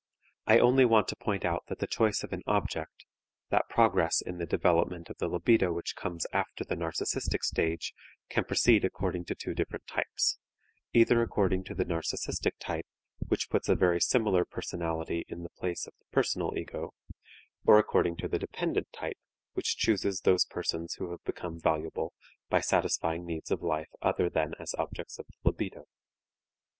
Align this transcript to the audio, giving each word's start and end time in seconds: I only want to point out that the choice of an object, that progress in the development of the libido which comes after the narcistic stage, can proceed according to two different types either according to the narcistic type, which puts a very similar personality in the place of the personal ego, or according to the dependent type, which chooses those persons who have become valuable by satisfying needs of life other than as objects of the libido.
I 0.47 0.57
only 0.57 0.83
want 0.83 1.07
to 1.09 1.15
point 1.15 1.45
out 1.45 1.65
that 1.67 1.77
the 1.77 1.85
choice 1.85 2.23
of 2.23 2.33
an 2.33 2.41
object, 2.47 3.05
that 3.51 3.69
progress 3.69 4.19
in 4.19 4.39
the 4.39 4.47
development 4.47 5.11
of 5.11 5.19
the 5.19 5.27
libido 5.27 5.71
which 5.71 5.95
comes 5.95 6.25
after 6.33 6.63
the 6.65 6.73
narcistic 6.75 7.43
stage, 7.43 7.93
can 8.27 8.43
proceed 8.45 8.83
according 8.83 9.25
to 9.25 9.35
two 9.35 9.53
different 9.53 9.85
types 9.85 10.39
either 10.91 11.21
according 11.21 11.65
to 11.65 11.75
the 11.75 11.85
narcistic 11.85 12.53
type, 12.59 12.87
which 13.19 13.47
puts 13.51 13.69
a 13.69 13.75
very 13.75 14.01
similar 14.01 14.43
personality 14.43 15.23
in 15.27 15.43
the 15.43 15.51
place 15.55 15.85
of 15.85 15.93
the 15.99 16.05
personal 16.11 16.57
ego, 16.57 16.95
or 17.67 17.77
according 17.77 18.17
to 18.17 18.27
the 18.27 18.39
dependent 18.39 18.91
type, 18.91 19.19
which 19.53 19.77
chooses 19.77 20.21
those 20.21 20.45
persons 20.45 20.95
who 20.95 21.11
have 21.11 21.23
become 21.25 21.59
valuable 21.59 22.11
by 22.49 22.59
satisfying 22.59 23.23
needs 23.23 23.51
of 23.51 23.61
life 23.61 23.89
other 24.01 24.31
than 24.31 24.55
as 24.59 24.73
objects 24.79 25.19
of 25.19 25.27
the 25.27 25.47
libido. 25.51 25.85